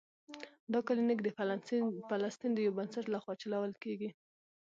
دا 0.71 0.79
کلینک 0.87 1.19
د 1.23 1.27
فلسطین 2.09 2.51
د 2.55 2.59
یو 2.65 2.75
بنسټ 2.77 3.05
له 3.13 3.17
خوا 3.23 3.33
چلول 3.41 3.71
کیږي. 3.83 4.09